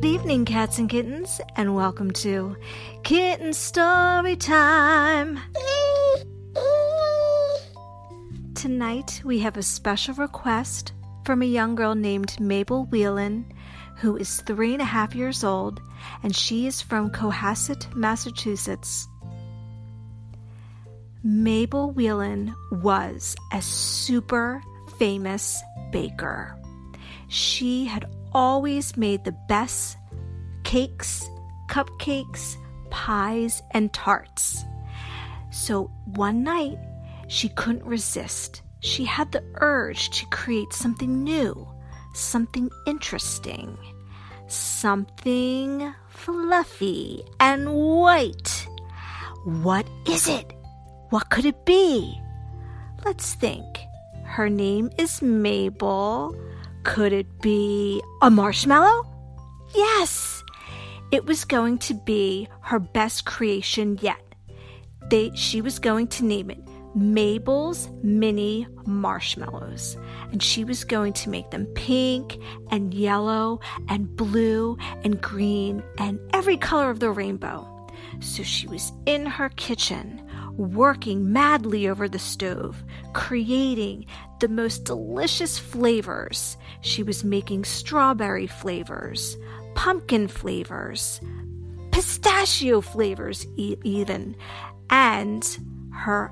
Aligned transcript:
Good 0.00 0.14
evening, 0.14 0.46
cats 0.46 0.78
and 0.78 0.88
kittens, 0.88 1.42
and 1.56 1.74
welcome 1.74 2.10
to 2.12 2.56
Kitten 3.02 3.52
Story 3.52 4.34
Time. 4.34 5.38
Tonight 8.54 9.20
we 9.26 9.40
have 9.40 9.58
a 9.58 9.62
special 9.62 10.14
request 10.14 10.94
from 11.26 11.42
a 11.42 11.44
young 11.44 11.74
girl 11.74 11.94
named 11.94 12.40
Mabel 12.40 12.86
Whelan, 12.86 13.52
who 13.98 14.16
is 14.16 14.40
three 14.40 14.72
and 14.72 14.80
a 14.80 14.86
half 14.86 15.14
years 15.14 15.44
old, 15.44 15.82
and 16.22 16.34
she 16.34 16.66
is 16.66 16.80
from 16.80 17.10
Cohasset, 17.10 17.94
Massachusetts. 17.94 19.06
Mabel 21.22 21.92
Whelan 21.92 22.54
was 22.72 23.36
a 23.52 23.60
super 23.60 24.62
famous 24.98 25.62
baker. 25.92 26.56
She 27.28 27.84
had 27.84 28.06
always 28.32 28.96
made 28.96 29.24
the 29.24 29.36
best 29.48 29.96
cakes, 30.70 31.28
cupcakes, 31.66 32.56
pies, 32.90 33.60
and 33.72 33.92
tarts. 33.92 34.64
So 35.50 35.90
one 36.04 36.44
night, 36.44 36.78
she 37.26 37.48
couldn't 37.48 37.84
resist. 37.84 38.62
She 38.78 39.04
had 39.04 39.32
the 39.32 39.42
urge 39.56 40.10
to 40.10 40.26
create 40.26 40.72
something 40.72 41.24
new, 41.24 41.66
something 42.14 42.70
interesting, 42.86 43.76
something 44.46 45.92
fluffy 46.08 47.24
and 47.40 47.74
white. 47.74 48.68
What 49.42 49.90
is 50.06 50.28
it? 50.28 50.52
What 51.08 51.30
could 51.30 51.46
it 51.46 51.66
be? 51.66 52.16
Let's 53.04 53.34
think. 53.34 53.66
Her 54.22 54.48
name 54.48 54.88
is 54.98 55.20
Mabel. 55.20 56.32
Could 56.84 57.12
it 57.12 57.40
be 57.42 58.00
a 58.22 58.30
marshmallow? 58.30 59.04
Yes! 59.74 60.39
It 61.12 61.26
was 61.26 61.44
going 61.44 61.78
to 61.78 61.94
be 61.94 62.48
her 62.62 62.78
best 62.78 63.24
creation 63.24 63.98
yet. 64.00 64.22
They, 65.08 65.32
she 65.34 65.60
was 65.60 65.80
going 65.80 66.06
to 66.08 66.24
name 66.24 66.50
it 66.50 66.60
Mabel's 66.94 67.88
Mini 68.02 68.66
Marshmallows. 68.86 69.96
And 70.32 70.42
she 70.42 70.64
was 70.64 70.84
going 70.84 71.12
to 71.14 71.30
make 71.30 71.50
them 71.50 71.66
pink 71.74 72.38
and 72.70 72.94
yellow 72.94 73.60
and 73.88 74.14
blue 74.16 74.76
and 75.02 75.20
green 75.20 75.82
and 75.98 76.20
every 76.32 76.56
color 76.56 76.90
of 76.90 77.00
the 77.00 77.10
rainbow. 77.10 77.66
So 78.20 78.42
she 78.42 78.66
was 78.66 78.92
in 79.06 79.26
her 79.26 79.48
kitchen 79.50 80.22
working 80.56 81.32
madly 81.32 81.88
over 81.88 82.08
the 82.08 82.18
stove, 82.18 82.84
creating 83.14 84.06
the 84.40 84.48
most 84.48 84.84
delicious 84.84 85.58
flavors. 85.58 86.56
She 86.82 87.02
was 87.02 87.24
making 87.24 87.64
strawberry 87.64 88.46
flavors, 88.46 89.36
pumpkin 89.80 90.28
flavors, 90.28 91.22
pistachio 91.90 92.82
flavors, 92.82 93.46
even. 93.56 94.36
And 94.90 95.42
her 95.94 96.30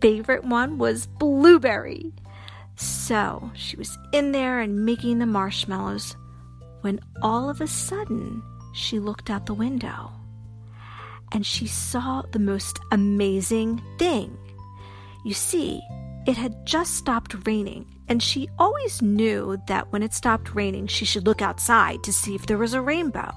favorite 0.00 0.42
one 0.42 0.76
was 0.76 1.06
blueberry. 1.06 2.12
So 2.74 3.52
she 3.54 3.76
was 3.76 3.96
in 4.12 4.32
there 4.32 4.58
and 4.58 4.84
making 4.84 5.20
the 5.20 5.26
marshmallows 5.26 6.16
when 6.80 6.98
all 7.22 7.48
of 7.48 7.60
a 7.60 7.68
sudden 7.68 8.42
she 8.74 8.98
looked 8.98 9.30
out 9.30 9.46
the 9.46 9.54
window 9.54 10.10
and 11.30 11.46
she 11.46 11.68
saw 11.68 12.22
the 12.32 12.40
most 12.40 12.80
amazing 12.90 13.80
thing. 13.96 14.36
You 15.24 15.34
see, 15.34 15.80
it 16.26 16.36
had 16.36 16.66
just 16.66 16.94
stopped 16.94 17.46
raining, 17.46 17.86
and 18.08 18.22
she 18.22 18.48
always 18.58 19.00
knew 19.00 19.56
that 19.68 19.92
when 19.92 20.02
it 20.02 20.12
stopped 20.12 20.54
raining, 20.54 20.88
she 20.88 21.04
should 21.04 21.26
look 21.26 21.40
outside 21.40 22.02
to 22.02 22.12
see 22.12 22.34
if 22.34 22.46
there 22.46 22.58
was 22.58 22.74
a 22.74 22.82
rainbow. 22.82 23.32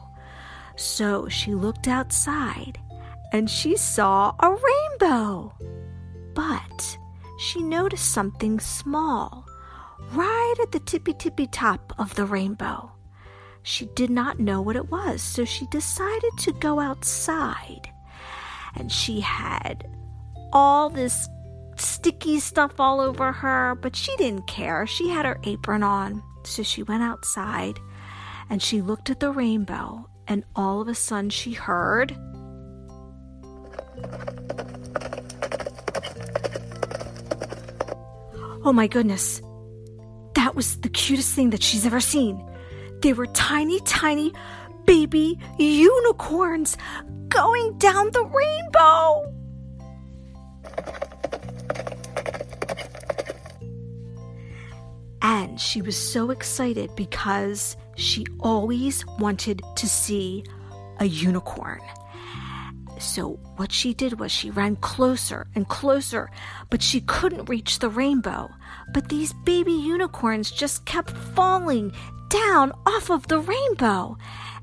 So 0.75 1.27
she 1.27 1.53
looked 1.53 1.87
outside 1.87 2.79
and 3.31 3.49
she 3.49 3.77
saw 3.77 4.33
a 4.39 4.49
rainbow. 4.49 5.53
But 6.33 6.97
she 7.37 7.61
noticed 7.61 8.11
something 8.11 8.59
small 8.59 9.45
right 10.13 10.55
at 10.61 10.71
the 10.71 10.79
tippy 10.79 11.13
tippy 11.13 11.47
top 11.47 11.93
of 11.99 12.15
the 12.15 12.25
rainbow. 12.25 12.91
She 13.61 13.85
did 13.87 14.09
not 14.09 14.39
know 14.39 14.61
what 14.61 14.77
it 14.77 14.89
was, 14.89 15.21
so 15.21 15.45
she 15.45 15.67
decided 15.67 16.37
to 16.39 16.53
go 16.53 16.79
outside. 16.79 17.91
And 18.75 18.91
she 18.91 19.19
had 19.19 19.87
all 20.53 20.89
this 20.89 21.27
sticky 21.79 22.39
stuff 22.39 22.79
all 22.79 22.99
over 22.99 23.31
her, 23.31 23.75
but 23.75 23.95
she 23.95 24.15
didn't 24.17 24.47
care. 24.47 24.85
She 24.87 25.09
had 25.09 25.25
her 25.25 25.39
apron 25.43 25.83
on. 25.83 26.23
So 26.43 26.63
she 26.63 26.83
went 26.83 27.03
outside 27.03 27.79
and 28.49 28.61
she 28.61 28.81
looked 28.81 29.09
at 29.09 29.19
the 29.19 29.31
rainbow, 29.31 30.09
and 30.27 30.43
all 30.55 30.81
of 30.81 30.87
a 30.87 30.95
sudden 30.95 31.29
she 31.29 31.51
heard. 31.53 32.17
Oh 38.65 38.73
my 38.73 38.87
goodness. 38.87 39.41
That 40.35 40.55
was 40.55 40.77
the 40.81 40.89
cutest 40.89 41.35
thing 41.35 41.51
that 41.51 41.61
she's 41.61 41.85
ever 41.85 41.99
seen. 41.99 42.43
They 43.01 43.13
were 43.13 43.27
tiny, 43.27 43.79
tiny 43.81 44.33
baby 44.85 45.39
unicorns 45.57 46.75
going 47.27 47.77
down 47.77 48.11
the 48.11 48.25
rainbow. 48.25 49.35
And 55.29 55.61
she 55.61 55.83
was 55.83 55.95
so 55.95 56.31
excited 56.31 56.89
because 56.95 57.77
she 57.95 58.25
always 58.39 59.05
wanted 59.19 59.61
to 59.75 59.87
see 59.87 60.43
a 60.99 61.05
unicorn. 61.05 61.81
So, 62.97 63.33
what 63.57 63.71
she 63.71 63.93
did 63.93 64.19
was 64.19 64.31
she 64.31 64.49
ran 64.49 64.77
closer 64.77 65.45
and 65.53 65.69
closer, 65.69 66.31
but 66.71 66.81
she 66.81 67.01
couldn't 67.01 67.47
reach 67.47 67.77
the 67.77 67.89
rainbow. 67.89 68.49
But 68.91 69.09
these 69.09 69.31
baby 69.45 69.71
unicorns 69.71 70.49
just 70.49 70.87
kept 70.87 71.11
falling 71.11 71.91
down 72.29 72.71
off 72.87 73.11
of 73.11 73.27
the 73.27 73.39
rainbow, 73.39 74.17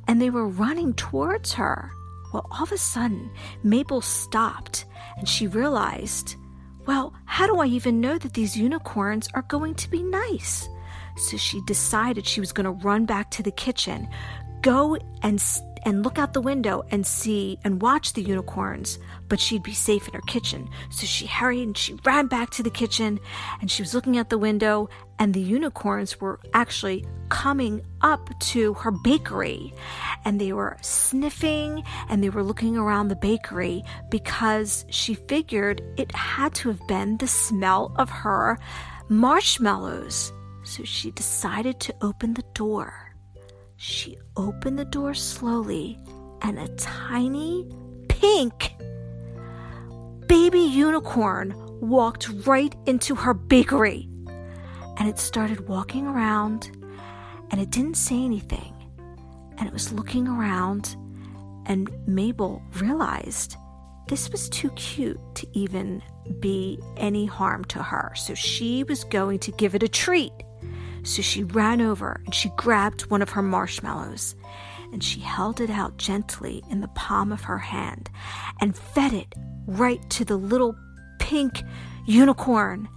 and 0.08 0.20
they 0.20 0.30
were 0.30 0.48
running 0.48 0.94
towards 0.94 1.52
her. 1.52 1.92
Well, 2.32 2.48
all 2.50 2.64
of 2.64 2.72
a 2.72 2.76
sudden, 2.76 3.30
Mabel 3.62 4.00
stopped 4.00 4.84
and 5.16 5.28
she 5.28 5.46
realized, 5.46 6.34
well, 6.86 7.14
how 7.24 7.46
do 7.46 7.58
I 7.58 7.66
even 7.66 8.00
know 8.00 8.16
that 8.18 8.34
these 8.34 8.56
unicorns 8.56 9.28
are 9.34 9.42
going 9.42 9.74
to 9.74 9.90
be 9.90 10.02
nice? 10.02 10.68
So 11.16 11.36
she 11.36 11.60
decided 11.62 12.26
she 12.26 12.40
was 12.40 12.52
going 12.52 12.64
to 12.64 12.86
run 12.86 13.06
back 13.06 13.30
to 13.32 13.42
the 13.42 13.50
kitchen, 13.50 14.08
go 14.62 14.96
and 15.22 15.42
and 15.84 16.02
look 16.02 16.18
out 16.18 16.32
the 16.32 16.40
window 16.40 16.84
and 16.90 17.06
see 17.06 17.58
and 17.62 17.80
watch 17.80 18.14
the 18.14 18.22
unicorns, 18.22 18.98
but 19.28 19.38
she'd 19.38 19.62
be 19.62 19.72
safe 19.72 20.08
in 20.08 20.14
her 20.14 20.20
kitchen. 20.22 20.68
So 20.90 21.06
she 21.06 21.26
hurried 21.26 21.62
and 21.62 21.78
she 21.78 21.96
ran 22.04 22.26
back 22.26 22.50
to 22.50 22.64
the 22.64 22.70
kitchen 22.70 23.20
and 23.60 23.70
she 23.70 23.82
was 23.82 23.94
looking 23.94 24.18
out 24.18 24.28
the 24.28 24.36
window, 24.36 24.88
and 25.18 25.34
the 25.34 25.40
unicorns 25.40 26.20
were 26.20 26.40
actually 26.54 27.04
coming 27.28 27.82
up 28.02 28.38
to 28.38 28.74
her 28.74 28.90
bakery 28.90 29.72
and 30.24 30.40
they 30.40 30.52
were 30.52 30.76
sniffing 30.80 31.82
and 32.08 32.22
they 32.22 32.30
were 32.30 32.42
looking 32.42 32.76
around 32.76 33.08
the 33.08 33.16
bakery 33.16 33.82
because 34.10 34.84
she 34.90 35.14
figured 35.14 35.82
it 35.96 36.12
had 36.12 36.54
to 36.54 36.68
have 36.68 36.86
been 36.86 37.16
the 37.16 37.26
smell 37.26 37.92
of 37.96 38.10
her 38.10 38.58
marshmallows. 39.08 40.32
So 40.64 40.84
she 40.84 41.10
decided 41.12 41.80
to 41.80 41.94
open 42.02 42.34
the 42.34 42.44
door. 42.54 43.14
She 43.76 44.18
opened 44.36 44.78
the 44.78 44.84
door 44.84 45.14
slowly, 45.14 45.98
and 46.42 46.58
a 46.58 46.66
tiny 46.76 47.68
pink 48.08 48.74
baby 50.26 50.60
unicorn 50.60 51.54
walked 51.80 52.28
right 52.46 52.74
into 52.86 53.14
her 53.14 53.34
bakery. 53.34 54.08
And 54.98 55.08
it 55.08 55.18
started 55.18 55.68
walking 55.68 56.06
around, 56.06 56.70
and 57.50 57.60
it 57.60 57.70
didn't 57.70 57.96
say 57.96 58.24
anything. 58.24 58.72
And 59.58 59.66
it 59.66 59.72
was 59.72 59.92
looking 59.92 60.26
around, 60.28 60.96
and 61.66 61.90
Mabel 62.06 62.62
realized 62.78 63.56
this 64.08 64.30
was 64.30 64.48
too 64.48 64.70
cute 64.70 65.20
to 65.34 65.46
even 65.52 66.02
be 66.40 66.78
any 66.96 67.26
harm 67.26 67.64
to 67.66 67.82
her. 67.82 68.12
So 68.14 68.34
she 68.34 68.84
was 68.84 69.04
going 69.04 69.40
to 69.40 69.52
give 69.52 69.74
it 69.74 69.82
a 69.82 69.88
treat. 69.88 70.32
So 71.02 71.22
she 71.22 71.44
ran 71.44 71.80
over 71.80 72.20
and 72.24 72.34
she 72.34 72.50
grabbed 72.56 73.02
one 73.10 73.22
of 73.22 73.30
her 73.30 73.42
marshmallows 73.42 74.34
and 74.92 75.02
she 75.02 75.20
held 75.20 75.60
it 75.60 75.70
out 75.70 75.98
gently 75.98 76.62
in 76.70 76.80
the 76.80 76.88
palm 76.88 77.32
of 77.32 77.42
her 77.42 77.58
hand 77.58 78.10
and 78.60 78.76
fed 78.76 79.12
it 79.12 79.32
right 79.66 80.08
to 80.10 80.24
the 80.24 80.36
little 80.36 80.76
pink 81.18 81.62
unicorn. 82.06 82.88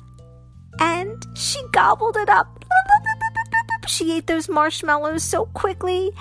And 0.80 1.26
she 1.36 1.60
gobbled 1.72 2.18
it 2.18 2.30
up. 2.30 2.64
She 3.88 4.16
ate 4.16 4.28
those 4.28 4.48
marshmallows 4.48 5.24
so 5.24 5.48
quickly. 5.48 6.12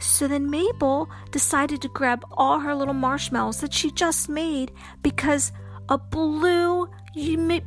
So 0.00 0.26
then 0.26 0.50
Mabel 0.50 1.10
decided 1.30 1.82
to 1.82 1.88
grab 1.88 2.24
all 2.32 2.58
her 2.58 2.74
little 2.74 2.94
marshmallows 2.94 3.60
that 3.60 3.74
she 3.74 3.90
just 3.90 4.30
made 4.30 4.72
because 5.02 5.52
a 5.90 5.98
blue 5.98 6.88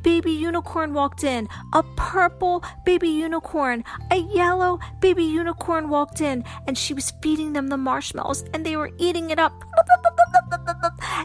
baby 0.02 0.32
unicorn 0.32 0.94
walked 0.94 1.24
in, 1.24 1.48
a 1.72 1.82
purple 1.96 2.64
baby 2.84 3.08
unicorn, 3.08 3.84
a 4.10 4.16
yellow 4.16 4.78
baby 5.00 5.24
unicorn 5.24 5.88
walked 5.88 6.20
in, 6.20 6.44
and 6.66 6.76
she 6.76 6.94
was 6.94 7.12
feeding 7.22 7.52
them 7.52 7.68
the 7.68 7.76
marshmallows, 7.76 8.44
and 8.54 8.64
they 8.64 8.76
were 8.76 8.90
eating 8.98 9.30
it 9.30 9.38
up. 9.38 9.52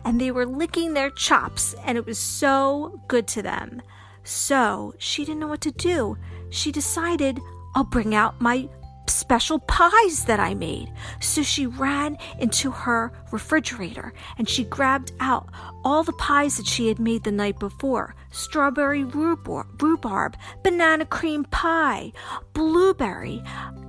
And 0.06 0.22
they 0.22 0.32
were 0.32 0.46
licking 0.46 0.94
their 0.94 1.10
chops, 1.10 1.76
and 1.86 1.98
it 1.98 2.06
was 2.06 2.18
so 2.18 3.02
good 3.08 3.28
to 3.30 3.42
them. 3.42 3.82
So 4.28 4.94
she 4.98 5.24
didn't 5.24 5.40
know 5.40 5.48
what 5.48 5.62
to 5.62 5.72
do. 5.72 6.18
She 6.50 6.70
decided, 6.70 7.40
I'll 7.76 7.86
bring 7.86 8.14
out 8.14 8.42
my 8.42 8.68
special 9.08 9.60
pies 9.60 10.26
that 10.26 10.38
I 10.38 10.54
made. 10.54 10.92
So 11.22 11.44
she 11.44 11.66
ran 11.66 12.18
into 12.38 12.70
her 12.70 13.14
refrigerator 13.32 14.14
and 14.38 14.50
she 14.50 14.66
grabbed 14.66 15.14
out 15.22 15.48
all 15.86 16.04
the 16.04 16.12
pies 16.14 16.58
that 16.58 16.68
she 16.68 16.90
had 16.90 17.00
made 17.00 17.24
the 17.24 17.32
night 17.32 17.58
before 17.58 18.16
strawberry 18.32 19.06
rhubarb, 19.06 20.38
banana 20.62 21.06
cream 21.06 21.46
pie, 21.46 22.12
blueberry, 22.52 23.42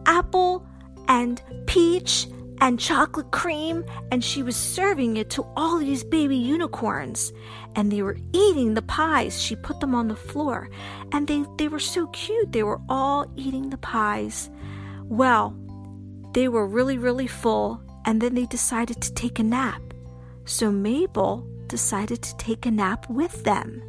apple, 0.07 0.65
and 1.09 1.43
peach. 1.67 2.29
And 2.61 2.79
chocolate 2.79 3.31
cream, 3.31 3.85
and 4.11 4.23
she 4.23 4.43
was 4.43 4.57
serving 4.57 5.17
it 5.17 5.31
to 5.31 5.47
all 5.57 5.79
these 5.79 6.03
baby 6.03 6.37
unicorns. 6.37 7.33
And 7.77 7.91
they 7.91 8.03
were 8.03 8.19
eating 8.33 8.75
the 8.75 8.83
pies. 8.83 9.41
She 9.41 9.55
put 9.55 9.81
them 9.81 9.95
on 9.95 10.09
the 10.09 10.17
floor, 10.17 10.69
and 11.13 11.27
they, 11.27 11.45
they 11.57 11.69
were 11.69 11.79
so 11.79 12.09
cute. 12.09 12.53
They 12.53 12.65
were 12.65 12.81
all 12.89 13.27
eating 13.37 13.71
the 13.71 13.79
pies. 13.79 14.51
Well, 15.05 15.57
they 16.35 16.49
were 16.49 16.67
really, 16.67 16.99
really 16.99 17.27
full, 17.27 17.81
and 18.05 18.21
then 18.21 18.35
they 18.35 18.47
decided 18.47 19.01
to 19.03 19.15
take 19.15 19.39
a 19.39 19.43
nap. 19.45 19.83
So 20.45 20.71
Mabel 20.73 21.47
decided 21.69 22.23
to 22.23 22.37
take 22.39 22.67
a 22.67 22.71
nap 22.71 23.09
with 23.09 23.45
them. 23.45 23.83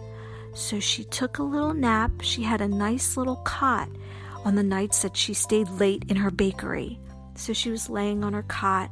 So 0.54 0.80
she 0.80 1.04
took 1.06 1.38
a 1.38 1.44
little 1.44 1.74
nap. 1.74 2.12
She 2.22 2.44
had 2.44 2.62
a 2.62 2.68
nice 2.68 3.18
little 3.18 3.38
cot 3.38 3.90
on 4.46 4.56
the 4.56 4.64
nights 4.64 5.02
that 5.02 5.18
she 5.18 5.34
stayed 5.34 5.70
late 5.70 6.06
in 6.10 6.18
her 6.18 6.32
bakery. 6.32 7.00
So 7.40 7.54
she 7.54 7.72
was 7.72 7.90
laying 7.90 8.24
on 8.26 8.34
her 8.34 8.44
cot. 8.44 8.92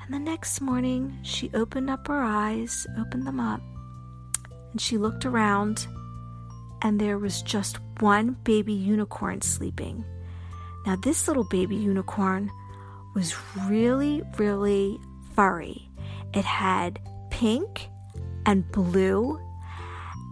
And 0.00 0.14
the 0.14 0.18
next 0.20 0.60
morning, 0.60 1.18
she 1.22 1.50
opened 1.54 1.90
up 1.90 2.06
her 2.06 2.22
eyes, 2.22 2.86
opened 2.96 3.26
them 3.26 3.40
up, 3.40 3.60
and 4.70 4.80
she 4.80 4.96
looked 4.96 5.26
around, 5.26 5.88
and 6.82 7.00
there 7.00 7.18
was 7.18 7.42
just 7.42 7.78
one 7.98 8.36
baby 8.44 8.72
unicorn 8.72 9.40
sleeping. 9.40 10.04
Now, 10.86 10.96
this 10.96 11.26
little 11.26 11.44
baby 11.44 11.74
unicorn 11.74 12.48
was 13.14 13.34
really, 13.66 14.22
really 14.38 15.00
furry. 15.34 15.88
It 16.32 16.44
had 16.44 17.00
pink 17.30 17.88
and 18.46 18.70
blue 18.70 19.40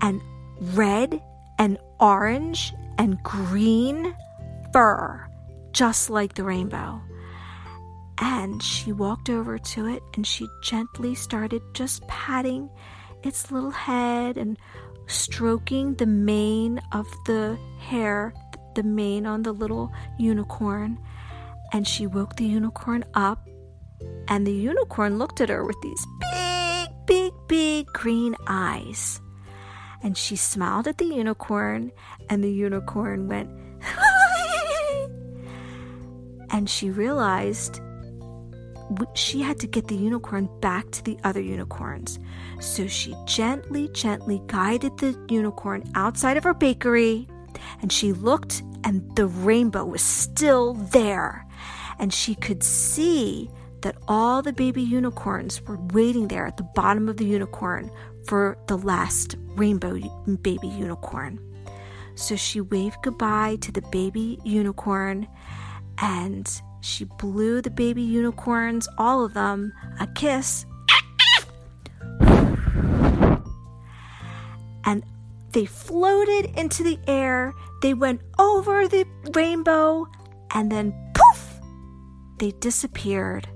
and 0.01 0.21
red 0.75 1.21
and 1.59 1.77
orange 1.99 2.73
and 2.99 3.21
green 3.23 4.15
fur, 4.73 5.27
just 5.73 6.09
like 6.09 6.35
the 6.35 6.45
rainbow. 6.45 7.01
And 8.23 8.63
she 8.63 8.93
walked 8.93 9.29
over 9.29 9.59
to 9.59 9.89
it 9.89 10.03
and 10.15 10.25
she 10.25 10.47
gently 10.63 11.15
started 11.15 11.61
just 11.75 12.07
patting 12.07 12.71
its 13.23 13.51
little 13.51 13.71
head 13.71 14.39
and 14.39 14.57
stroking 15.09 15.97
the 15.97 16.07
mane 16.07 16.81
of 16.93 17.07
the 17.27 17.59
hair 17.81 18.33
the 18.75 18.83
mane 18.83 19.27
on 19.27 19.43
the 19.43 19.53
little 19.53 19.93
unicorn, 20.19 20.99
and 21.73 21.87
she 21.87 22.07
woke 22.07 22.37
the 22.37 22.45
unicorn 22.45 23.05
up. 23.15 23.49
And 24.29 24.47
the 24.47 24.53
unicorn 24.53 25.19
looked 25.19 25.41
at 25.41 25.49
her 25.49 25.65
with 25.65 25.77
these 25.83 26.07
big, 26.21 26.89
big, 27.07 27.33
big 27.49 27.87
green 27.93 28.37
eyes. 28.47 29.21
And 30.03 30.17
she 30.17 30.37
smiled 30.37 30.89
at 30.89 30.99
the 30.99 31.07
unicorn, 31.07 31.93
and 32.29 32.43
the 32.43 32.51
unicorn 32.51 33.29
went, 33.29 33.51
and 36.51 36.69
she 36.69 36.91
realized 36.91 37.81
she 39.15 39.43
had 39.43 39.59
to 39.61 39.67
get 39.67 39.89
the 39.89 39.97
unicorn 39.97 40.49
back 40.61 40.91
to 40.93 41.05
the 41.05 41.19
other 41.25 41.41
unicorns. 41.41 42.19
So 42.61 42.87
she 42.87 43.15
gently, 43.27 43.89
gently 43.89 44.43
guided 44.47 44.99
the 44.99 45.19
unicorn 45.29 45.85
outside 45.95 46.37
of 46.37 46.45
her 46.45 46.55
bakery 46.55 47.29
and 47.81 47.93
she 47.93 48.13
looked, 48.13 48.63
and 48.85 49.15
the 49.17 49.27
rainbow 49.27 49.85
was 49.85 50.03
still 50.03 50.75
there. 50.75 51.47
And 51.99 52.13
she 52.13 52.35
could 52.35 52.63
see 52.63 53.51
that 53.83 53.97
all 54.09 54.43
the 54.43 54.53
baby 54.53 54.83
unicorns 54.83 55.61
were 55.63 55.79
waiting 55.93 56.29
there 56.29 56.47
at 56.47 56.57
the 56.57 56.69
bottom 56.75 57.09
of 57.09 57.17
the 57.17 57.25
unicorn 57.25 57.91
for 58.27 58.57
the 58.69 58.79
last 58.79 59.37
rainbow 59.57 59.99
baby 60.43 60.69
unicorn. 60.69 61.41
So 62.15 62.37
she 62.37 62.61
waved 62.61 62.99
goodbye 63.03 63.57
to 63.63 63.73
the 63.73 63.83
baby 63.91 64.39
unicorn 64.45 65.27
and 65.99 66.63
she 66.83 67.05
blew 67.05 67.63
the 67.63 67.71
baby 67.71 68.03
unicorns, 68.03 68.89
all 68.99 69.25
of 69.25 69.35
them, 69.35 69.73
a 70.01 70.07
kiss. 70.09 70.67
And 74.85 75.05
they 75.53 75.65
floated 75.65 76.59
into 76.59 76.83
the 76.83 76.99
air, 77.07 77.55
they 77.83 77.95
went 77.95 78.21
over 78.39 78.89
the 78.89 79.07
rainbow, 79.33 80.09
and 80.53 80.73
then 80.73 80.93
poof, 81.15 81.61
they 82.39 82.51
disappeared. 82.51 83.49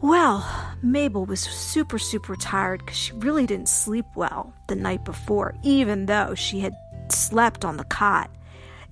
Well, 0.00 0.48
Mabel 0.82 1.26
was 1.26 1.40
super, 1.40 1.98
super 1.98 2.36
tired 2.36 2.80
because 2.80 2.96
she 2.96 3.12
really 3.14 3.46
didn't 3.46 3.68
sleep 3.68 4.06
well 4.16 4.54
the 4.68 4.76
night 4.76 5.04
before, 5.04 5.54
even 5.62 6.06
though 6.06 6.34
she 6.34 6.60
had 6.60 6.72
slept 7.10 7.64
on 7.66 7.76
the 7.76 7.84
cot. 7.84 8.30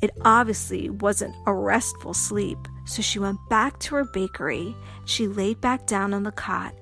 It 0.02 0.10
obviously 0.22 0.90
wasn't 0.90 1.34
a 1.46 1.54
restful 1.54 2.12
sleep, 2.12 2.58
so 2.86 3.02
she 3.02 3.18
went 3.18 3.38
back 3.50 3.78
to 3.80 3.96
her 3.96 4.04
bakery. 4.04 4.74
She 5.04 5.26
laid 5.26 5.60
back 5.60 5.86
down 5.86 6.14
on 6.14 6.22
the 6.22 6.32
cot 6.32 6.74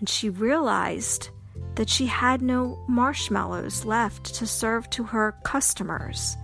and 0.00 0.08
she 0.08 0.30
realized 0.30 1.28
that 1.76 1.88
she 1.88 2.06
had 2.06 2.42
no 2.42 2.82
marshmallows 2.88 3.84
left 3.84 4.34
to 4.34 4.46
serve 4.46 4.88
to 4.90 5.04
her 5.04 5.36
customers. 5.44 6.36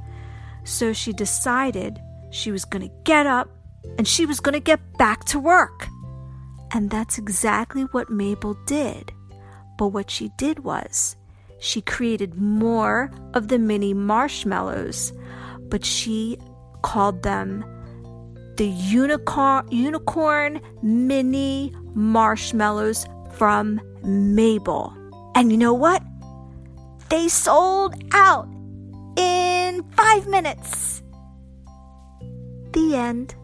So 0.65 0.93
she 0.93 1.13
decided 1.13 1.99
she 2.31 2.53
was 2.53 2.65
going 2.65 2.89
to 2.89 2.95
get 3.05 3.27
up 3.27 3.49
and 3.97 4.07
she 4.07 4.27
was 4.27 4.41
going 4.41 4.53
to 4.53 4.61
get 4.61 4.81
back 4.99 5.25
to 5.25 5.39
work. 5.39 5.89
And 6.73 6.91
that's 6.91 7.19
exactly 7.19 7.83
what 7.85 8.11
Mabel 8.11 8.55
did. 8.67 9.13
But 9.79 9.89
what 9.89 10.11
she 10.11 10.31
did 10.37 10.61
was 10.61 11.17
she 11.59 11.81
created 11.81 12.35
more 12.35 13.11
of 13.33 13.49
the 13.49 13.59
mini 13.59 13.95
marshmallows, 13.95 15.13
but 15.69 15.85
she 15.85 16.39
called 16.83 17.23
them 17.23 17.65
the 18.59 18.67
unicorn 18.67 19.67
unicorn 19.71 20.61
mini 20.83 21.73
marshmallows 21.95 23.07
from 23.33 23.81
Mabel. 24.03 24.93
And 25.37 25.53
you 25.53 25.57
know 25.57 25.73
what? 25.73 26.03
They 27.09 27.29
sold 27.29 27.95
out 28.13 28.49
in 29.17 29.85
five 29.97 30.27
minutes. 30.27 31.03
The 32.73 32.97
end. 32.97 33.35